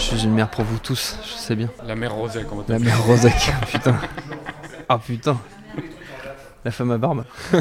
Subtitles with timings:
[0.00, 1.68] Je suis une mère pour vous tous, je sais bien.
[1.84, 3.34] La mère Rosette, comment La mère Rosec,
[3.70, 4.00] putain.
[4.88, 5.38] Ah putain.
[6.64, 7.26] La femme à barbe.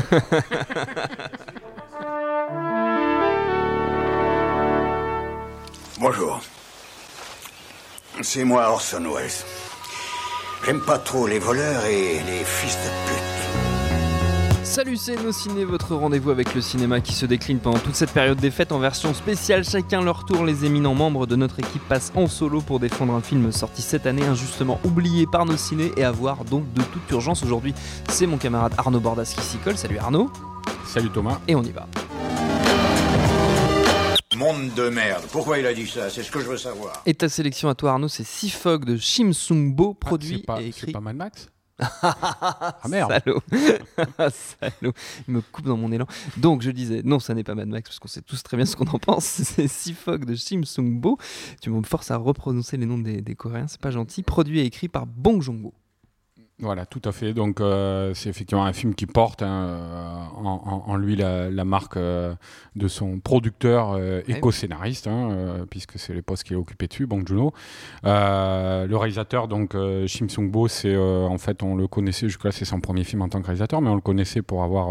[6.00, 6.40] Bonjour.
[8.22, 9.30] C'est moi Orson Welles.
[10.66, 13.39] J'aime pas trop les voleurs et les fils de pute.
[14.70, 18.12] Salut, c'est Nos Ciné, votre rendez-vous avec le cinéma qui se décline pendant toute cette
[18.12, 19.64] période des fêtes en version spéciale.
[19.64, 23.22] Chacun leur tour, les éminents membres de notre équipe passent en solo pour défendre un
[23.22, 27.10] film sorti cette année, injustement oublié par Nos Ciné et à voir donc de toute
[27.10, 27.74] urgence aujourd'hui.
[28.10, 29.76] C'est mon camarade Arnaud Bordas qui s'y colle.
[29.76, 30.32] Salut Arnaud.
[30.86, 31.40] Salut Thomas.
[31.48, 31.88] Et on y va.
[34.38, 35.24] Monde de merde.
[35.32, 36.12] Pourquoi il a dit ça?
[36.12, 37.02] C'est ce que je veux savoir.
[37.08, 40.46] Et ta sélection à toi Arnaud, c'est Sifog de Shim Sung Bo, Ah, produit c'est
[40.46, 40.92] pas, et c'est écrit.
[40.92, 41.50] pas Mad Max?
[41.80, 43.12] Ah merde.
[43.12, 43.42] Salaud.
[44.32, 44.94] Salaud.
[45.28, 46.06] Il me coupe dans mon élan.
[46.38, 48.66] Donc je disais, non, ça n'est pas Mad Max, parce qu'on sait tous très bien
[48.66, 49.24] ce qu'on en pense.
[49.26, 51.18] C'est Sifog de Shim Sung Bo.
[51.62, 54.24] Tu me forces à reprononcer les noms des, des Coréens, c'est pas gentil.
[54.24, 55.74] Produit et écrit par Bong Joon-ho.
[56.62, 57.34] Voilà, tout à fait.
[57.34, 61.50] Donc, euh, c'est effectivement un film qui porte hein, euh, en, en- en lui la,
[61.50, 62.36] la marque euh,
[62.76, 64.40] de son producteur euh, et Ouais.
[64.42, 67.54] co-scénariste, hein, euh, puisque c'est les postes qu'il a occupé dessus, Bong Joon-ho.
[68.06, 72.52] Euh, le réalisateur, donc euh, Shim Sung-bo, c'est euh, en fait, on le connaissait jusque-là,
[72.52, 74.90] c'est son premier film en tant que réalisateur, mais on le connaissait pour avoir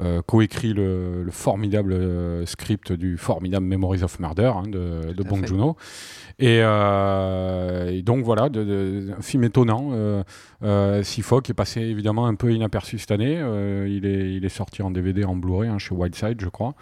[0.00, 5.22] euh, coécrit le, le formidable euh, script du formidable Memories of Murder hein, de, de
[5.22, 5.46] Bong fait.
[5.48, 5.76] Joon-ho.
[6.38, 9.90] Et, euh, et donc voilà, de- de- un film étonnant.
[9.92, 13.34] Euh, Sifo qui est passé évidemment un peu inaperçu cette année.
[13.88, 16.74] Il, est, il est sorti en DVD, en Blu-ray hein, chez Wildside, je crois.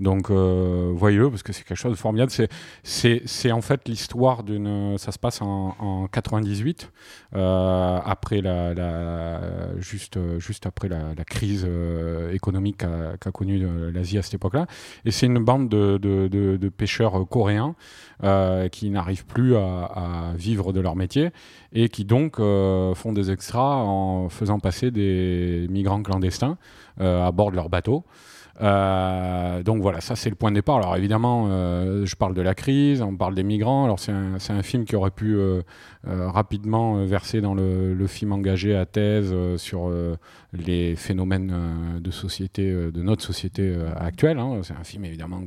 [0.00, 2.30] Donc voyez-le parce que c'est quelque chose de formidable.
[2.30, 2.48] C'est,
[2.82, 4.96] c'est, c'est en fait l'histoire d'une.
[4.98, 6.90] Ça se passe en, en 98,
[7.34, 12.32] euh, après la, la- juste, juste après la, la crise euh,
[12.76, 14.66] qu'a, connue euh, l'Asie à cette époque-là.
[15.04, 17.74] Et c'est une bande de, pêcheurs euh, coréens
[18.24, 21.30] euh, qui n'arrivent plus à, vivre de leur métier
[21.72, 26.56] et qui donc font des extras en faisant passer des migrants clandestins
[26.98, 28.04] à bord de leur bateau.
[28.62, 30.76] Euh, donc voilà, ça c'est le point de départ.
[30.78, 33.84] Alors évidemment, euh, je parle de la crise, on parle des migrants.
[33.84, 35.60] Alors c'est un, film qui aurait pu euh,
[36.06, 39.90] rapidement verser dans le, le film engagé à thèse sur
[40.52, 41.52] les phénomènes
[42.00, 44.38] de société, de notre société actuelle.
[44.38, 44.60] hein.
[44.62, 45.42] C'est un film évidemment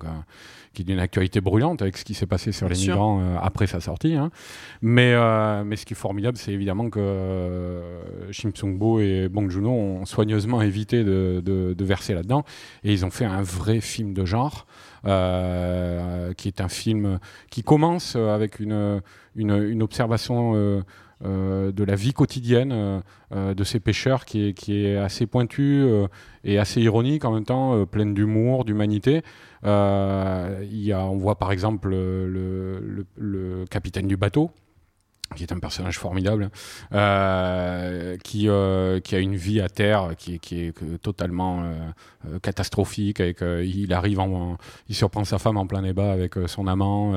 [0.73, 2.93] qui est d'une actualité brûlante avec ce qui s'est passé sur Bien les sûr.
[2.93, 4.13] migrants après sa sortie.
[4.15, 4.29] hein.
[4.81, 5.15] Mais,
[5.65, 7.81] mais ce qui est formidable, c'est évidemment que
[8.31, 12.43] Shim Sung-bo et Bong Joon-ho ont soigneusement évité de, de- de verser là-dedans.
[12.83, 14.65] Et ils ont fait un vrai film de genre,
[15.05, 19.01] euh, qui est un film qui commence euh, avec une,
[19.35, 23.01] une, observation euh, de la vie quotidienne
[23.31, 25.83] de ces pêcheurs qui est, qui est assez pointue
[26.43, 29.21] et assez ironique en même temps, pleine d'humour, d'humanité.
[29.63, 34.51] On voit par exemple le, le- le- le capitaine du bateau,
[35.35, 36.49] qui est un personnage formidable,
[36.93, 41.63] euh, qui, euh, qui a une vie à terre qui, est- qui est que- totalement
[41.63, 43.19] euh, catastrophique.
[43.19, 44.57] Avec, il arrive, en, en-
[44.87, 47.13] il surprend sa femme en plein débat avec son amant.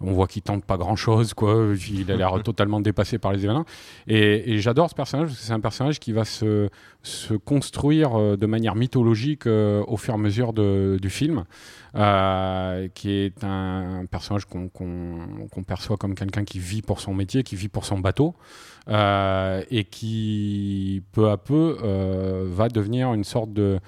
[0.00, 1.72] on voit qu'il tente pas grand chose, quoi.
[1.90, 3.64] Il a l'air totalement dépassé par les événements.
[4.06, 6.68] Et, et j'adore ce personnage parce que c'est un personnage qui va se,
[7.02, 11.44] se construire de manière mythologique au fur et à mesure de- du film,
[12.94, 17.56] qui est un, personnage qu'on qu'on perçoit comme quelqu'un qui vit pour son métier, qui
[17.56, 18.34] vit pour son bateau,
[18.88, 23.78] euh, et qui peu à peu euh, va devenir une sorte de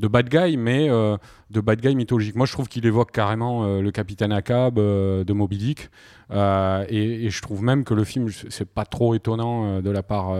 [0.00, 1.16] de bad guy, mais euh,
[1.50, 2.34] de bad guy mythologique.
[2.34, 5.88] Moi, je trouve qu'il évoque carrément le capitaine Ahab de Moby Dick,
[6.32, 10.34] et, et je trouve même que le film, c'est pas trop étonnant de la part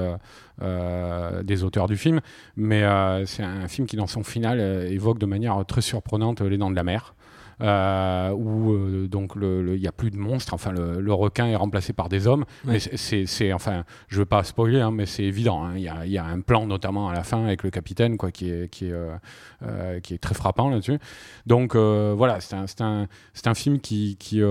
[0.60, 2.20] des auteurs du film,
[2.56, 2.82] mais
[3.26, 4.58] c'est un film qui, dans son final,
[4.90, 7.14] évoque de manière très surprenante les dents de la mer.
[7.60, 11.56] Euh, où euh, donc il n'y a plus de monstres, enfin le, le requin est
[11.56, 12.44] remplacé par des hommes.
[12.66, 12.78] Ouais.
[12.80, 15.64] C'est- enfin, je veux pas spoiler, hein, mais c'est évident.
[15.64, 15.72] hein.
[15.76, 18.16] Il y, a, il y a un plan notamment à la fin avec le capitaine,
[18.16, 18.92] quoi, qui est qui est
[19.62, 20.98] euh, qui est très frappant là-dessus.
[21.46, 24.42] Donc voilà, c'est un film qui qui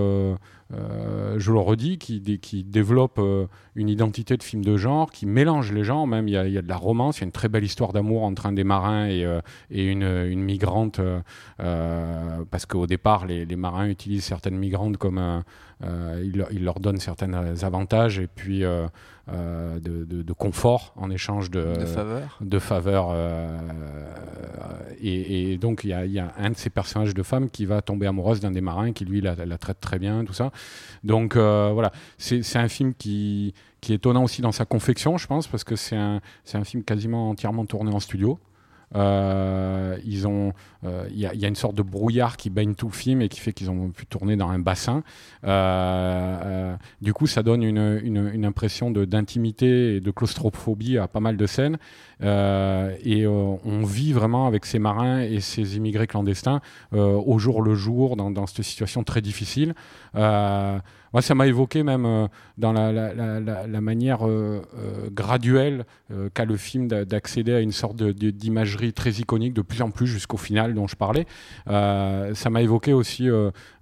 [0.76, 5.26] euh, je le redis, qui, qui développe euh, une identité de film de genre, qui
[5.26, 6.06] mélange les genres.
[6.06, 8.22] Même il y, a, de la romance, il y a une très belle histoire d'amour
[8.22, 9.40] entre un des marins et, euh,
[9.70, 11.00] et une, une, migrante,
[11.58, 15.42] parce qu'au départ, les, les, marins utilisent certaines migrantes comme
[15.82, 17.32] ils, ils, leur donnent certains
[17.62, 18.88] avantages et puis de,
[19.28, 22.38] de, de, confort en échange de, de faveur.
[22.40, 23.14] De faveur
[25.02, 28.40] et, donc il y, a, un de ces personnages de femme qui va tomber amoureuse
[28.40, 30.52] d'un des marins qui lui la, la traite très bien, tout ça.
[31.02, 35.26] Donc euh, voilà, c'est un film qui, qui est étonnant aussi dans sa confection, je
[35.26, 36.20] pense, parce que c'est un,
[36.54, 38.38] un film quasiment entièrement tourné en studio.
[38.94, 40.52] Euh, ils ont,
[40.84, 43.28] euh, il y, y, a une sorte de brouillard qui baigne tout le film et
[43.28, 45.02] qui fait qu'ils ont pu tourner dans un bassin.
[45.44, 51.46] Euh, du coup, ça donne une, impression d'intimité et de claustrophobie à pas mal de
[51.46, 51.78] scènes.
[52.20, 56.60] et on vit vraiment avec ces marins et ces immigrés clandestins
[56.92, 59.74] au jour le jour dans cette situation très difficile.
[61.14, 62.26] Moi, ça m'a évoqué même euh,
[62.58, 65.86] dans la, manière euh, euh, graduelle
[66.34, 70.36] qu'a le film d'accéder à une sorte d'imagerie très iconique de plus en plus jusqu'au
[70.36, 71.26] final dont je parlais.
[71.66, 73.28] ça m'a évoqué aussi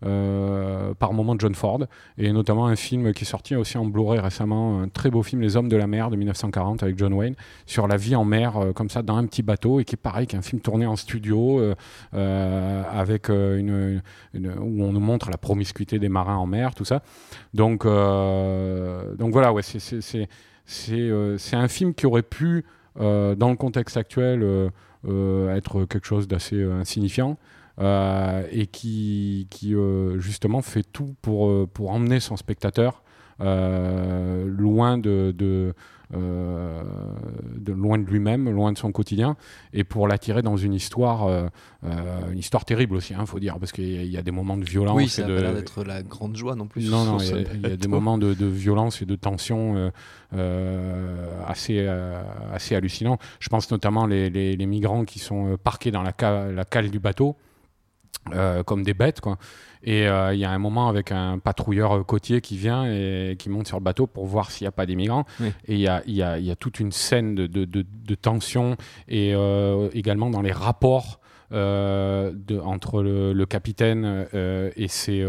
[0.00, 1.80] par moments John Ford
[2.16, 5.42] et notamment un film qui est sorti aussi en Blu-ray récemment, un très beau film
[5.42, 7.34] Les Hommes de la mer de 1940 avec John Wayne
[7.66, 10.26] sur la vie en mer comme ça dans un petit bateau et qui est pareil
[10.26, 11.60] qu'un film tourné en studio
[12.12, 13.32] avec où
[14.34, 17.02] on nous montre la promiscuité des marins en mer, tout ça.
[17.54, 20.28] Donc, euh, donc voilà, ouais, c'est
[20.90, 22.64] euh, un film qui aurait pu,
[23.00, 24.70] euh, dans le contexte actuel,
[25.04, 27.36] être quelque chose d'assez insignifiant.
[27.80, 29.74] et qui, qui
[30.18, 33.02] justement fait tout pour, pour emmener son spectateur
[33.40, 35.74] loin de, de,
[36.12, 39.36] de, loin de lui-même, loin de son quotidien,
[39.72, 41.46] et pour l'attirer dans une histoire, euh,
[41.84, 44.56] euh, une histoire terrible aussi, il hein, faut dire, parce qu'il y, a des moments
[44.56, 44.96] de violence.
[44.96, 45.38] Oui, ça et de...
[45.54, 46.88] d'être la grande joie non plus.
[46.88, 49.90] Non, non, il y, a des moments de, de, violence et de tension
[51.46, 51.86] assez,
[52.52, 53.18] assez hallucinants.
[53.40, 56.12] Je pense notamment les, les, les migrants qui sont parqués dans la,
[56.52, 57.36] la cale du bateau.
[58.64, 59.36] Comme des bêtes quoi
[59.84, 63.36] et euh, il y a un moment avec un patrouilleur euh, côtier qui vient et
[63.38, 65.26] qui monte sur le bateau pour voir s'il n'y a pas d'immigrants.
[65.66, 68.76] Et il y a, y, a, y a, toute une scène de, de, de, tension
[69.08, 71.20] et euh, également dans les rapports
[71.50, 75.26] de, entre le, le capitaine et ses.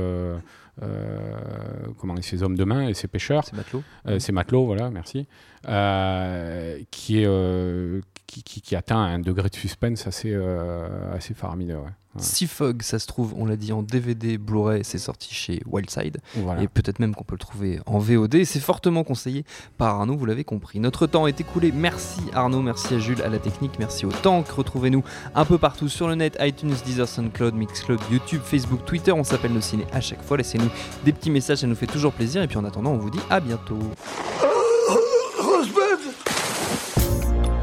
[2.00, 3.84] comment hommes de main et ces pêcheurs, ces matelots,
[4.20, 5.28] ces matelots, voilà, merci,
[5.64, 10.36] qui est qui, qui, qui, atteint un degré de suspense assez
[11.14, 11.78] assez faramineux.
[11.78, 11.92] Ouais.
[12.18, 16.18] Si Fog, ça se trouve, on l'a dit en DVD Blu-ray, c'est sorti chez Wildside.
[16.62, 18.44] Et peut-être même qu'on peut le trouver en VOD.
[18.44, 19.46] C'est fortement conseillé
[19.78, 20.80] par Arnaud, vous l'avez compris.
[20.80, 21.72] Notre temps est écoulé.
[21.72, 24.48] Merci Arnaud, merci à Jules, à la technique, merci au Tank.
[24.48, 29.12] Retrouvez-nous un peu partout sur le net iTunes, Deezer, SoundCloud, Mixcloud, YouTube, Facebook, Twitter.
[29.12, 30.38] On s'appelle nos ciné à chaque fois.
[30.38, 30.70] Laissez-nous
[31.06, 32.44] des petits messages, ça nous fait toujours plaisir.
[32.44, 33.80] Et puis en attendant, on vous dit à bientôt.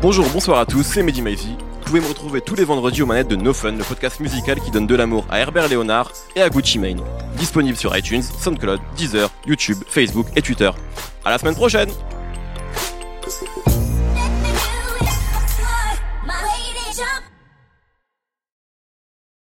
[0.02, 1.56] Bonjour, bonsoir à tous, c'est Mehdi Maizy
[1.90, 4.70] pouvez me retrouver tous les vendredis aux manettes de No Fun, le podcast musical qui
[4.70, 7.00] donne de l'amour à Herbert Léonard et à Gucci Mane.
[7.36, 10.70] Disponible sur iTunes, SoundCloud, Deezer, YouTube, Facebook et Twitter.
[11.24, 11.90] À la semaine prochaine